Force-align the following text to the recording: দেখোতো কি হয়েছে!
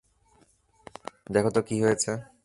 দেখোতো 1.29 1.59
কি 1.67 1.75
হয়েছে! 1.83 2.11